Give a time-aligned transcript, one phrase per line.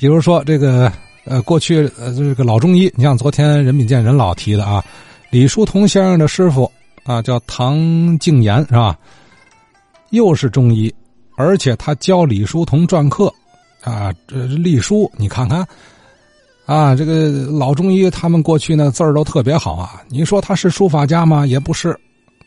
[0.00, 0.90] 比如说这个
[1.26, 4.82] 呃，过去呃这个老中医，你像昨天任敏健任老提的啊，
[5.28, 6.72] 李叔同先生的师傅
[7.04, 8.98] 啊叫唐敬言是吧？
[10.08, 10.90] 又是中医，
[11.36, 13.30] 而且他教李叔同篆刻
[13.82, 15.68] 啊，这隶书你看看
[16.64, 20.02] 啊，这个老中医他们过去那字儿都特别好啊。
[20.08, 21.46] 你说他是书法家吗？
[21.46, 21.94] 也不是，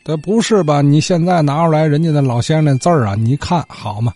[0.04, 0.82] 这不是吧？
[0.82, 4.12] 你现在拿出来人家的老先生那字儿啊，你看好吗？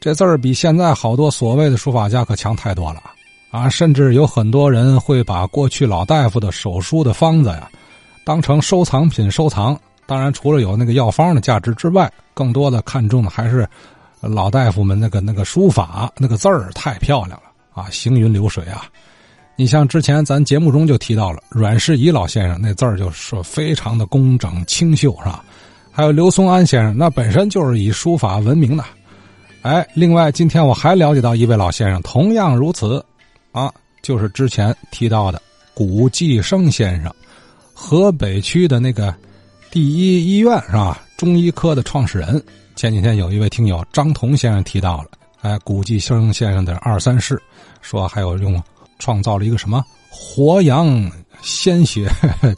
[0.00, 3.02] 这字儿比现在好多所谓的书法家可强太多了
[3.50, 3.68] 啊！
[3.68, 7.70] 甚至有很多人会把过去老大夫的手书的方子呀，
[8.24, 9.78] 当成收藏品收藏。
[10.06, 13.66] 当然，除了有那个药方的价值之外，更多的看重的还是
[14.20, 18.84] 老大夫们那个那个书法，那个字儿太漂亮了啊，行云流水啊！
[19.56, 25.42] 你像之前咱节目中就提到了阮世仪老先生那字儿，就说非常的工整清秀，是吧？
[25.90, 28.84] 还有刘松安先生，那本身就是以书法闻名的。
[29.64, 33.02] 哎，另外，今天我还了解到一位老先生，同样如此，
[33.50, 35.40] 啊，就是之前提到的
[35.72, 37.10] 古继生先生，
[37.72, 39.14] 河北区的那个
[39.70, 41.02] 第一医院是吧？
[41.16, 42.44] 中医科的创始人。
[42.76, 45.06] 前几天有一位听友张彤先生提到了，
[45.40, 47.42] 哎，古继生先生的二三事，
[47.80, 48.62] 说还有用
[48.98, 52.06] 创造了一个什么活阳鲜血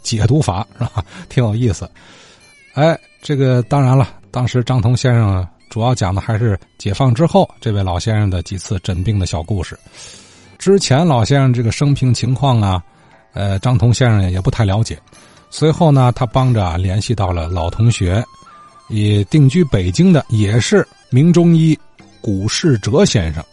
[0.02, 1.04] 解毒法是吧？
[1.28, 1.88] 挺有意思。
[2.74, 5.46] 哎，这个当然了，当时张彤先生。
[5.69, 9.78] 主要讲的还是解放之后这位老先生的几次诊病的小故事。
[10.59, 12.83] 之前老先生这个生平情况啊，
[13.34, 14.98] 呃，张彤先生也不太了解。
[15.50, 18.25] 随后呢，他帮着联系到了老同学，
[18.89, 21.78] 也定居北京的，也是名中医
[22.20, 23.44] 古世哲先生，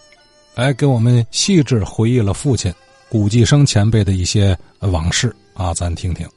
[0.55, 2.73] 来给我们细致回忆了父亲
[3.09, 6.27] 古继生前辈的一些往事啊，咱听听。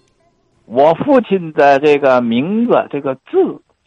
[0.67, 3.31] 我父亲的这个名字，这个字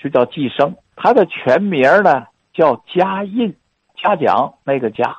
[0.02, 0.74] 就叫继生。
[1.02, 3.56] 他的全名呢叫嘉印，
[3.96, 5.16] 嘉奖那个嘉，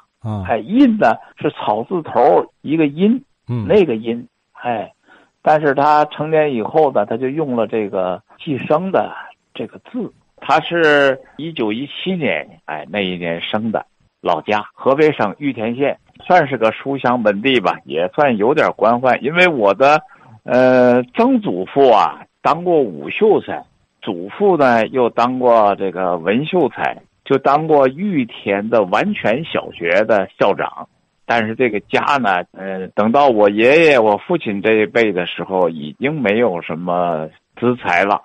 [0.46, 4.92] 哎，印呢是草字头一个音，嗯，那个音，哎，
[5.40, 9.10] 但是他成年以后呢，他就用了这个寄生的
[9.54, 10.12] 这个字。
[10.36, 13.86] 他是一九一七年，哎，那一年生的，
[14.20, 19.18] 老家河北省玉田县，算是个书香门第吧，也算有点官宦。
[19.20, 20.02] 因为我的，
[20.44, 23.64] 呃，曾祖父啊当过武秀才。
[24.02, 30.88] 祖父呢，又当过这个文秀才，就当过玉田的完全小学的校长。
[31.26, 37.28] 但是这个家呢，呃，等到我爷爷、我父亲这一辈的时候，已经没有什么
[37.58, 38.20] 资财了。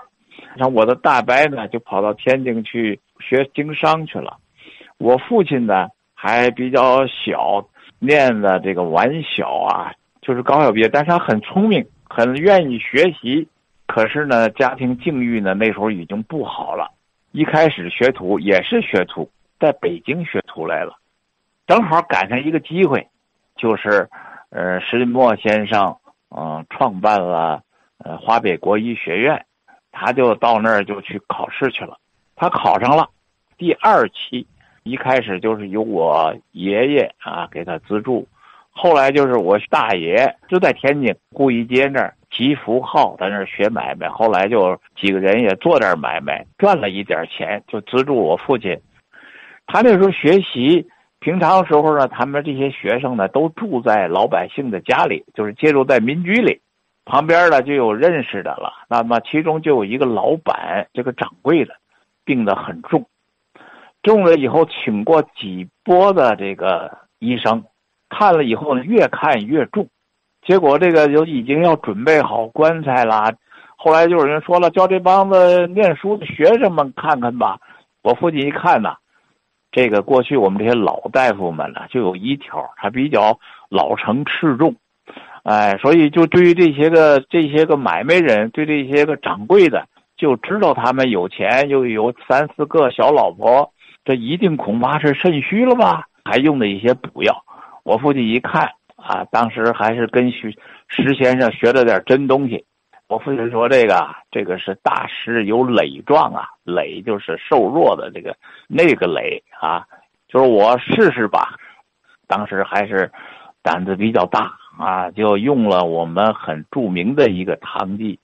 [0.58, 4.38] 像我的大伯呢，就跑到天津去学经商去了。
[4.98, 7.68] 我父亲呢，还比较小，
[8.00, 13.48] 念的这个晚小啊，就是高小毕业，但是他很聪明，很愿意学习。
[13.88, 16.92] 可是呢，家庭境遇呢，那时候已经不好了。
[17.32, 19.30] 一开始学徒也是学徒，
[19.60, 20.98] 在北京学徒来了，
[21.68, 23.08] 正好赶上一个机会，
[23.56, 24.10] 就是，
[24.50, 25.98] 呃，石墨先生，
[26.30, 27.62] 嗯，创办了，
[27.98, 29.46] 呃，华北国医学院，
[29.92, 31.98] 他就到那儿就去考试去了。
[32.36, 33.10] 他考上了，
[33.58, 34.48] 第二期，
[34.84, 38.28] 一开始就是由我爷爷啊给他资助，
[38.76, 42.14] 后来就是我大爷就在天津顾一街那儿。
[42.32, 48.78] 吉福号在那儿学买卖，后来就几个人也做点买卖，赚了一点钱，就资助我父亲。
[49.68, 50.86] 他那时候学习，
[51.22, 56.60] 平常时候呢，他们这些学生呢都住在老百姓的家里，就是借住在民居里，
[57.06, 58.74] 旁边呢就有认识的了。
[58.90, 61.74] 那么其中就有一个老板，这个掌柜的，
[62.26, 63.06] 病得很重，
[64.04, 67.64] 重了以后请过几波的这个医生，
[68.18, 69.88] 看了以后呢，越看越重。
[70.48, 73.34] 结果这个就已经要准备好棺材啦，
[73.76, 77.58] 后来就有人说了，叫这帮子念书的学生们看看吧。
[78.04, 78.96] 我父亲一看呐，
[79.72, 83.40] 这个过去我们这些老大夫们呢，就有一条，他比较
[83.70, 84.76] 老成持重，
[85.44, 93.74] 哎，所以就对于这些个这些个买卖人，对这些个掌柜的，就知道他们有钱，又有三四个小老婆，
[94.06, 96.06] 这一定恐怕是肾虚了吧？
[96.24, 97.44] 还用的一些补药。
[97.86, 98.70] 我父亲一看。
[98.98, 100.50] 啊，当时还是跟徐
[100.88, 102.66] 石先生学了点真东西。
[103.08, 108.36] 我父亲说：“这个，这个是大师有垒状啊，垒就是瘦弱的这个
[108.68, 109.86] 那个垒啊，
[110.28, 111.56] 就是我试试吧。”
[112.26, 113.12] 当时还是
[113.62, 118.18] 胆子比较大啊，就用了我们很著名的一个汤剂，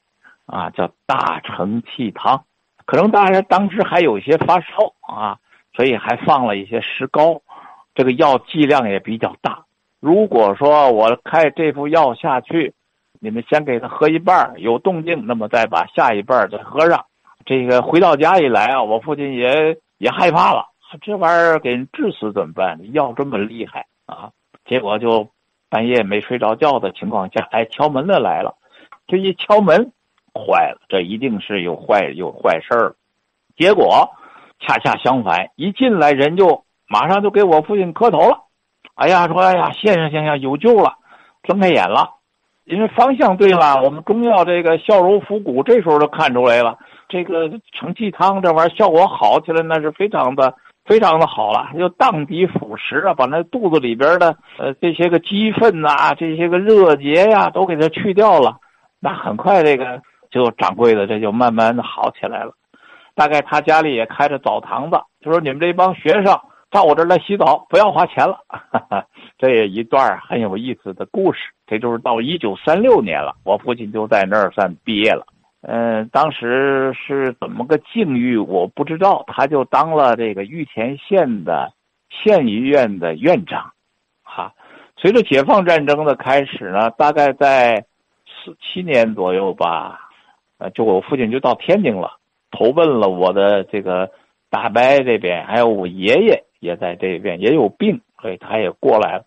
[0.47, 2.43] 啊，叫大承气汤。
[2.85, 5.37] 可能大家当时还有一些发烧啊，
[5.75, 7.39] 所以还放了一些石膏。
[7.93, 9.65] 这个药剂量也比较大。
[9.99, 12.73] 如果说我开这副药下去，
[13.19, 17.05] 你们先给他喝一半有动静，那么再把下一半再喝上。
[17.45, 20.65] 这个回到家一来啊，我父亲也也害怕了，
[21.01, 22.93] 这玩意儿给人治死怎么办？
[22.93, 24.31] 药这么厉害啊！
[24.65, 25.27] 结果就
[25.69, 28.55] 半夜没睡着觉的情况下，哎，敲门的来了。
[29.07, 29.91] 这一敲门，
[30.33, 32.95] 坏了，这一定是有坏有坏事儿。
[33.57, 34.09] 结果
[34.59, 38.37] 恰恰相反，一进来人就马上就给我父亲磕头了。
[38.95, 40.95] 哎呀，说哎呀，先生先生有救了，
[41.43, 42.09] 睁开眼了，
[42.65, 46.77] 因为方向对了，我们中药这个孝柔服骨，这时候就看出来了。
[47.07, 50.53] 这个承气汤这玩意儿效果好起来，那是非常的
[50.85, 58.57] 非常的好了，就荡涤腐蚀啊，把那肚子里边的呃这些个积粪呐，这些个热结呀，都给它去掉了。
[58.99, 62.51] 那很快这个就掌柜的这就慢慢的好起来了。
[63.15, 66.39] 大概他家里也开着澡堂子，就说你们这帮学生
[66.71, 68.39] 到我这儿来洗澡，不要花钱了。
[69.37, 71.39] 这也一段很有意思的故事。
[71.67, 75.25] 这就是到一九三六年了，我父亲就在那儿算毕业了。
[75.63, 79.23] 嗯，当时是怎么个境遇，我不知道。
[79.27, 81.73] 他就当了这个玉田县的
[82.09, 83.71] 县医院的院长，
[84.23, 84.53] 哈。
[84.97, 87.85] 随着解放战争的开始呢，大概在
[88.25, 90.09] 四七年左右吧，
[90.57, 92.17] 呃，就我父亲就到天津了，
[92.51, 94.09] 投奔了我的这个
[94.49, 99.25] 大伯这边，还有我爷爷也在这边，也有病，所以他也过来了。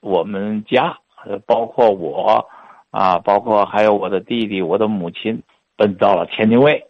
[0.00, 0.98] 我们家，
[1.46, 2.46] 包括我，
[2.90, 5.42] 啊，包括还有我的弟弟，我的母亲。
[5.76, 6.86] 奔到了天津卫，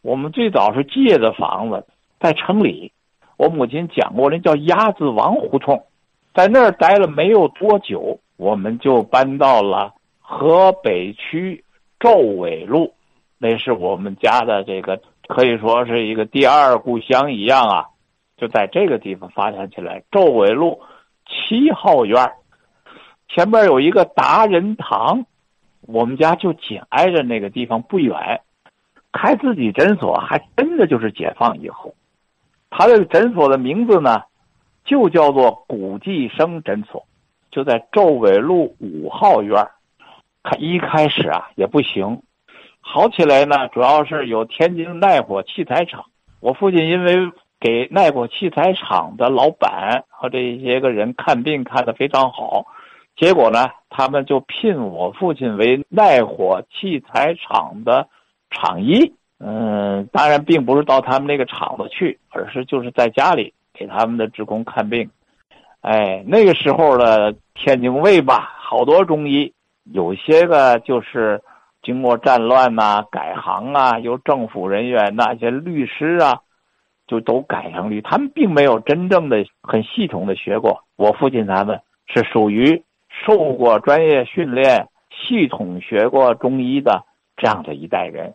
[0.00, 1.84] 我们最早是借的房子
[2.18, 2.90] 在城里，
[3.36, 5.84] 我母亲讲过，那叫鸭子王胡同，
[6.32, 11.62] 在那儿待了没有多久，我们就搬到了河北区
[12.00, 12.94] 周尾路，
[13.36, 17.84] 那是我们家的这个可以说是一个第二故乡一样啊，
[18.36, 20.02] 就在这个地方发展起来。
[20.10, 20.80] 周尾路
[21.26, 22.32] 七号院
[23.28, 25.26] 前边有一个达人堂。
[25.84, 28.40] 我们家就紧挨着那个地方不远，
[29.10, 31.96] 开自己诊所还真的就是解放以后，
[32.70, 34.22] 他的诊所的名字呢，
[34.84, 37.04] 就叫做古继生诊所，
[37.50, 39.66] 就在周尾路五号院
[40.44, 42.22] 他一开始啊也不行，
[42.78, 46.04] 好起来呢，主要是有天津耐火器材厂，
[46.38, 47.32] 我父亲因为
[47.62, 52.66] 给耐火器材厂的老板和这些个人看病看的非常好。
[53.14, 58.08] 结果呢，他们就聘我父亲为耐火器材厂的
[58.50, 59.14] 厂医。
[59.38, 65.08] 嗯，当然并不是到他们那个厂子去，而是就是在家里给他们的职工看病。
[65.82, 69.52] 哎，那个时候的天津卫吧，好多中医，
[69.84, 71.40] 有些个就是
[71.80, 76.40] 经过战乱呐改行啊，由政府人员那些律师啊，
[77.12, 80.82] 就都改成律，他们并没有真正的很系统的学过。
[80.96, 82.82] 我父亲他们是属于。
[83.26, 87.04] 受过专业训练、系统学过中医的
[87.36, 88.32] 这样的一代人，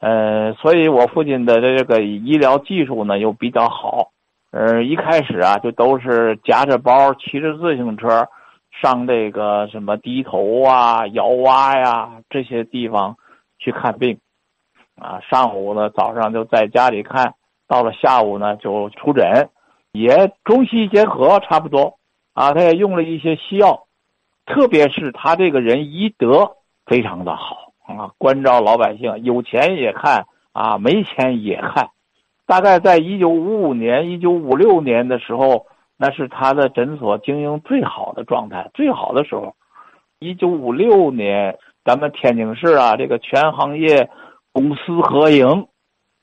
[0.00, 4.10] 呃，所以我父亲的这个医疗技术呢又比较好，
[4.50, 8.26] 呃，一开始啊就都是夹着包骑着自行车
[8.80, 13.14] 上这个什么低头啊、摇洼呀这些地方
[13.58, 14.18] 去看病，
[14.98, 17.34] 啊，上午呢早上就在家里看，
[17.68, 19.50] 到了下午呢就出诊，
[19.92, 21.98] 也中西结合差不多，
[22.32, 23.84] 啊，他也用了一些西药。
[24.46, 26.52] 特别是他这个人医德
[26.86, 31.90] 非常的好啊，关照老百姓，有钱也看啊，没钱也看。
[32.46, 35.66] 大概在一九五五年、一九五六年的时候，
[35.98, 39.54] 那是他的诊所经营最好的状态，最好的时候。
[40.18, 44.08] 一九五六年，咱们天津市啊，这个全行业
[44.52, 45.66] 公私合营，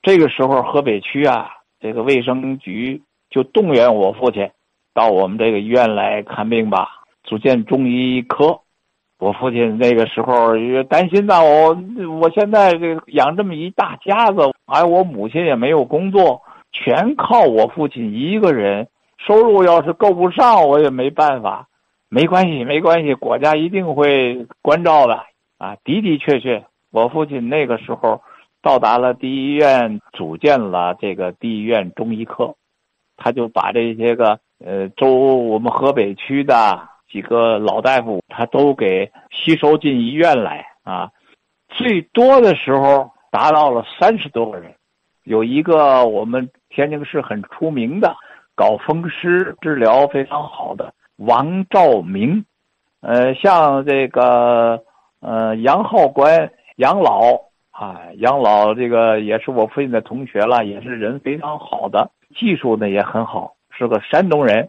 [0.06, 4.48] 这个时候河北区啊，这个卫生局就动员我父亲
[4.94, 6.86] 到我们这个医院来看病吧。
[7.24, 8.60] 组建中医科，
[9.18, 11.76] 我父亲那个时候也担心呐，我
[12.20, 18.86] 我现在这养这么一大家子，哎，我母亲也没有工作，全靠我父亲一个人，
[19.18, 21.66] 收入要是够不上，我也没办法。
[22.08, 25.14] 没关系，没关系，国家一定会关照的
[25.58, 25.74] 啊！
[25.82, 28.22] 的的确确，我父亲那个时候
[28.66, 32.56] 到达了第一医院，组建了这个第一医院中医科，
[33.16, 36.88] 他就把这些个呃，周我们河北区的。
[37.08, 41.12] 几个老大夫，他都给吸收进医院来啊，
[41.68, 44.74] 最多的时候达到了三十多个人。
[45.22, 48.16] 有一个我们天津市很出名的
[48.56, 52.44] 搞风湿治疗非常好的王兆明，
[53.00, 54.82] 呃，像这个
[55.20, 57.40] 呃杨浩官杨老
[57.78, 64.66] 啊，杨老这个也是我父亲的同学了，也是人非常好的，技术呢也很好，是个山东人。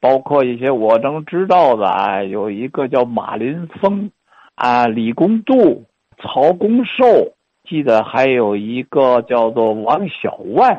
[0.00, 4.10] 包括一些我能知道的啊，有一个叫马林峰，
[4.54, 5.84] 啊，李公度、
[6.18, 7.32] 曹公寿，
[7.66, 10.76] 记得还有一个叫做王小万，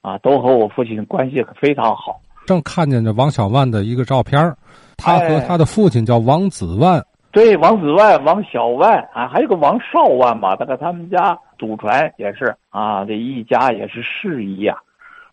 [0.00, 2.20] 啊，都和我父亲关系非常好。
[2.46, 4.52] 正看见这王小万的一个照片
[4.96, 7.00] 他和他的父亲叫王子万。
[7.32, 14.76] 对，王子万、王小万啊，还有个王少万嘛，大概他们家祖传也是啊，这一家也是世袭呀。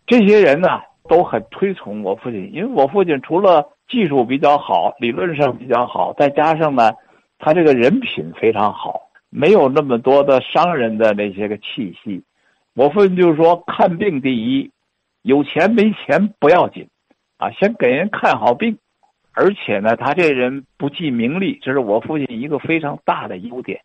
[0.07, 0.79] 这些人呢
[1.09, 6.93] 都很推崇我父亲，因为我父亲除了技术比较好，理论上比较好，再加上呢，
[7.37, 12.23] 他这个人品非常好，没有那么多的商人的那些个气息。
[12.75, 14.71] 我父亲就是说，看病第一，
[15.23, 16.87] 有钱没钱不要紧，
[17.37, 18.77] 啊，先给人看好病。
[19.33, 23.79] 而且呢，他这人不计名利，这是我父亲一个非常大的优点。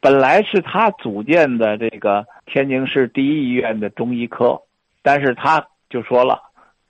[0.00, 4.60] 本来是他组建的这个天津市第一医院的中医科，
[5.02, 6.40] 但是他就说了，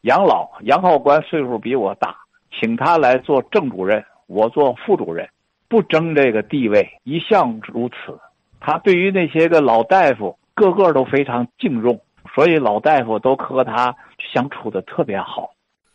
[0.02, 2.14] 杨老杨浩官岁数比我大，
[2.52, 5.28] 请他来做正主任，我做副主任，
[5.68, 8.18] 不争这个地位，一向如此。
[8.60, 12.00] 他对于那些个老大夫，个个都非常敬重，
[12.34, 15.50] 所以老大夫都和他相处的特别好。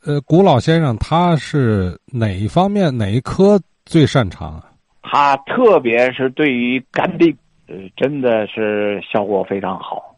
[0.06, 4.72] 呃，古老先生他是哪一方面哪一科最擅长啊？
[5.02, 7.36] 他特别是对于肝病，
[7.68, 10.16] 呃，真的是效果非常好。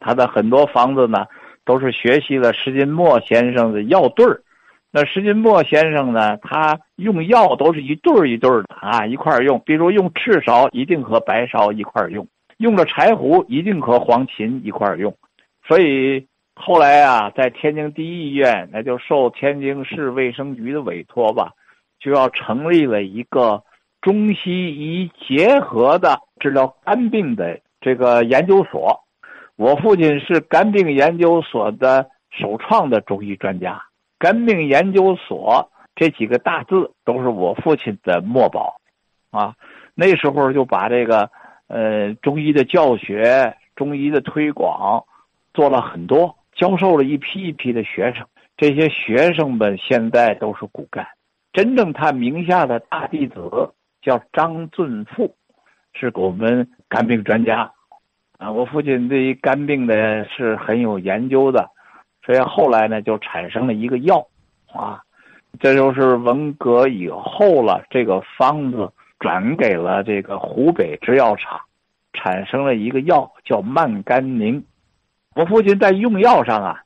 [0.00, 1.26] 他的很多方子呢，
[1.66, 4.40] 都是学习了石金墨先生的药对儿。
[4.90, 9.60] 那石金墨先生呢，他用药都是一对儿一对儿的啊，一块儿用。
[9.66, 12.24] 比如用赤芍，一定和白芍一块儿用；
[12.56, 15.14] 用了柴胡，一定和黄芩一块儿用。
[15.68, 16.26] 所以。
[16.58, 21.52] 后来啊，在天津第一医院，那就受天津市卫生局的委托吧，
[22.00, 23.62] 就要成立了一个
[24.00, 29.04] 中西医结合的治疗肝病的这个研究所。
[29.56, 33.82] 我父亲是肝病研究所的首创的中医专家，
[34.18, 38.80] 肝病研究所这几个大字都是我父亲的墨宝，
[39.30, 39.54] 啊，
[39.94, 41.30] 那时候就把这个
[41.68, 45.04] 呃中医的教学、中医的推广
[45.52, 46.34] 做了很多。
[46.56, 51.06] 教授了一批一批的学生，这些学生们现在都是骨干。
[51.52, 53.70] 真正他名下的大弟子
[54.00, 55.34] 叫张俊富，
[55.92, 57.70] 是我们肝病专家。
[58.38, 61.70] 啊，我父亲对于肝病呢是很有研究的，
[62.24, 64.26] 所以后来呢就产生了一个药，
[64.74, 65.02] 啊，
[65.58, 71.58] 这就是文革以后了，这个方子转给了这个湖北制药厂，
[72.12, 74.62] 产生了一个药叫慢甘宁。
[75.36, 76.82] 我父亲在用药上啊，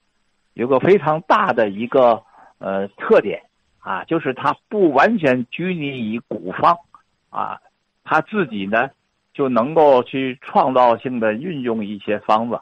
[0.54, 2.20] 有个非常大的一个
[2.58, 3.40] 呃特点
[3.78, 6.76] 啊，就是他不完全拘泥于古方
[7.28, 7.60] 啊，
[8.02, 8.90] 他自己呢
[9.32, 12.60] 就能够去创造性的运用一些方子。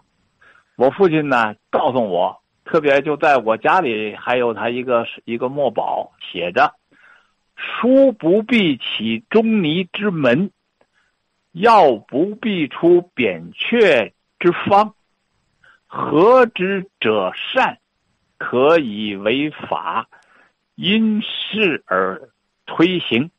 [0.76, 6.74] 我父亲呢告诉我，特别就在我家里还有他一个一个墨宝，写着
[7.56, 10.50] “书不必起中尼之门，
[11.52, 14.92] 药不必出扁鹊之方”。
[15.90, 17.78] 合之者善，
[18.36, 20.06] 可以为法，
[20.74, 22.28] 因事而
[22.66, 23.30] 推行。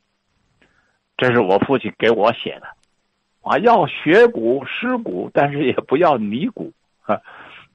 [1.16, 2.66] 这是我父亲给我写的，
[3.42, 6.72] 啊，要学古识古，但是也不要泥古。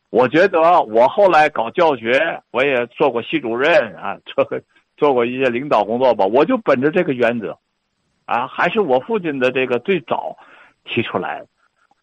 [0.10, 4.46] 我觉得我后来搞教学，我也做过系主任啊，做
[4.98, 6.25] 做过一些领导工作吧。
[6.25, 7.58] 我就本着这个原则，
[8.25, 10.38] 啊，还是我父亲的这个最早
[10.84, 11.48] 提出来的。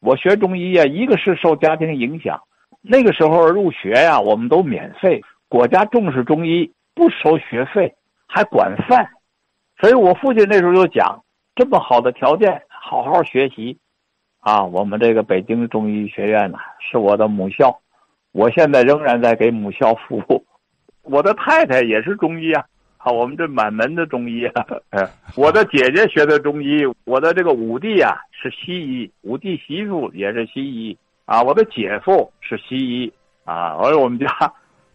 [0.01, 2.43] 我学中医啊，一个是受家庭影响。
[2.85, 7.95] 那个时候入学呀，我们都免费，国家重视中医，不收学费，
[8.27, 9.09] 还管饭，
[9.81, 11.23] 所以我父亲那时候就讲，
[11.55, 13.79] 这么好的条件，好好学习，
[14.41, 17.79] 啊，我们这个北京中医学院呢是我的母校，
[18.33, 20.45] 我现在仍然在给母校服务，
[21.03, 22.65] 我的太太也是中医啊，
[22.97, 24.67] 啊，我们这满门的中医啊，
[25.37, 30.99] 我的姐姐学的中医，我的这个五弟啊是西医，五弟媳妇也是西医。
[31.25, 33.13] 啊，我的姐夫是西医
[33.45, 34.27] 啊，而我们家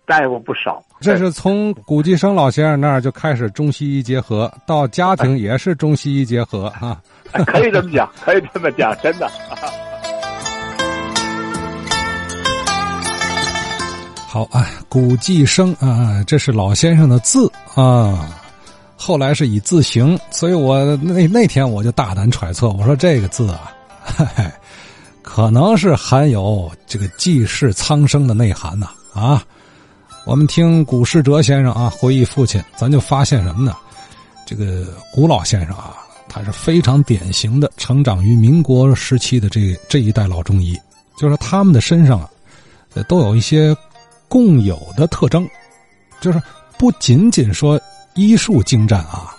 [0.05, 0.83] 大夫不少。
[0.99, 7.01] 这是从古继生老先生那儿就开始中西医结合，到家庭也是中西医结合啊，
[7.45, 9.29] 可以这么讲，可以这么讲，真的。
[14.27, 18.29] 好啊，古继生啊，这是老先生的字啊，
[18.95, 23.71] 后来是以字形，所以我那那天我就大胆揣测，我说这个字啊，
[24.03, 24.51] 嗨。
[25.29, 29.43] 可能是含有这个济世苍生的内涵呐啊！
[30.25, 33.75] 我们听古世哲先生啊回忆父亲，咱就发现什么呢？
[34.45, 35.97] 这个古老先生啊，
[36.29, 40.79] 他是非常典型的成长于民国时期的这这一代老中医，
[41.17, 42.29] 就是他们的身上啊，
[43.09, 43.75] 都有一些
[44.29, 45.47] 共有的特征，
[46.21, 46.41] 就是
[46.79, 47.79] 不仅仅说
[48.15, 49.35] 医术精湛啊，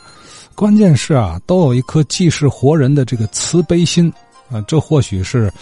[0.55, 4.13] 关键是啊，都有一颗济世活人的这个慈悲心。
[4.51, 5.53] 啊，这或许是，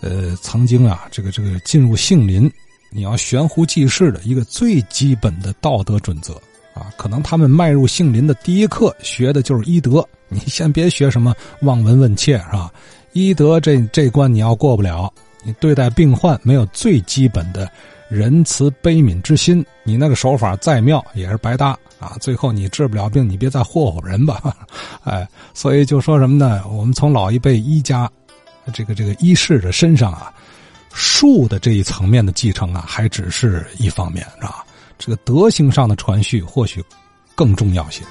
[0.00, 2.50] 呃，曾经啊，这个这个进入杏林，
[2.90, 6.34] 你要悬壶济世的一个最基本的道德准则。
[6.74, 10.02] 啊，可能他们迈入杏林的第一课学的就是医德。
[10.28, 12.72] 你先别学什么望闻问切，是吧？
[13.12, 15.12] 医德这这关你要过不了，
[15.44, 17.70] 你对待病患没有最基本的
[18.08, 22.16] 仁慈悲悯之心，你那个手法再妙也是白搭啊！
[22.22, 24.56] 最后你治不了病，你别再霍霍人吧，
[25.04, 26.62] 哎，所以就说什么呢？
[26.70, 28.10] 我们从老一辈医家，
[28.72, 30.32] 这个这个医士的身上啊，
[30.92, 34.64] 术的这一层面的继承啊，还只是一方面，是吧？
[34.98, 36.84] 这个德行上的传续或许
[37.34, 38.02] 更重要些。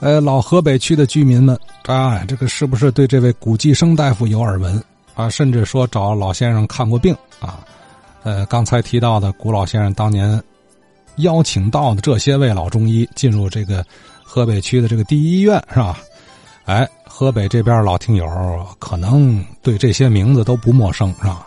[0.00, 4.82] 呃，老河北区的居民们，啊，这个是不是对这位古继生大夫有耳闻
[5.14, 5.28] 啊？
[5.30, 7.60] 甚至说找老先生看过病啊？
[8.22, 10.40] 呃，刚才提到的古老先生当年
[11.16, 13.84] 邀请到的这些位老中医进入这个
[14.22, 15.98] 河北区的这个第一医院，是吧？
[16.66, 18.26] 哎，河北这边老听友
[18.80, 21.46] 可能对这些名字都不陌生，是吧？